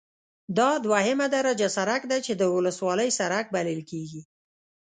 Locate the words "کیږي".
3.89-4.21